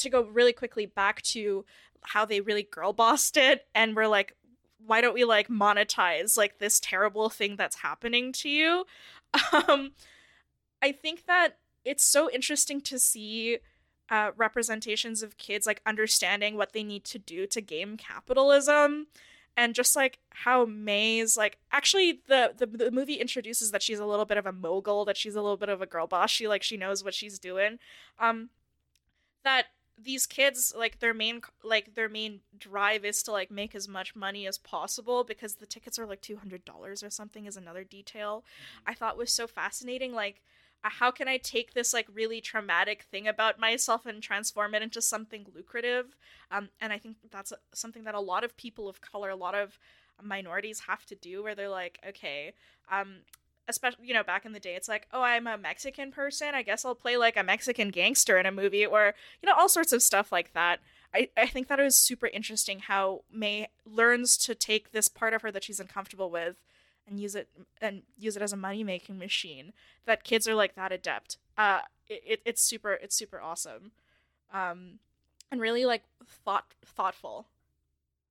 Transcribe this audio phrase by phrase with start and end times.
[0.00, 1.64] to go really quickly back to
[2.02, 4.36] how they really girl bossed it and we're like
[4.86, 8.84] why don't we like monetize like this terrible thing that's happening to you
[9.52, 9.92] um
[10.82, 13.58] i think that it's so interesting to see
[14.10, 19.06] uh, representations of kids like understanding what they need to do to game capitalism
[19.56, 24.06] and just like how Mei's like actually the, the the movie introduces that she's a
[24.06, 26.30] little bit of a mogul, that she's a little bit of a girl boss.
[26.30, 27.78] She like she knows what she's doing.
[28.18, 28.50] Um
[29.44, 29.66] that
[30.02, 34.16] these kids like their main like their main drive is to like make as much
[34.16, 36.60] money as possible because the tickets are like $200
[37.04, 38.44] or something is another detail
[38.86, 40.42] I thought was so fascinating like
[40.82, 45.02] how can I take this like really traumatic thing about myself and transform it into
[45.02, 46.16] something lucrative?
[46.50, 49.54] Um, and I think that's something that a lot of people of color, a lot
[49.54, 49.78] of
[50.22, 52.54] minorities have to do, where they're like, okay,
[52.90, 53.18] um,
[53.70, 56.62] especially you know back in the day, it's like, oh, I'm a Mexican person, I
[56.62, 59.92] guess I'll play like a Mexican gangster in a movie, or you know all sorts
[59.92, 60.80] of stuff like that.
[61.14, 65.42] I, I think that is super interesting how Mei learns to take this part of
[65.42, 66.56] her that she's uncomfortable with
[67.08, 67.48] and use it
[67.80, 69.72] and use it as a money making machine
[70.06, 71.38] that kids are like that adept.
[71.58, 73.90] Uh it, it's super it's super awesome.
[74.52, 75.00] Um
[75.50, 77.46] and really like thought thoughtful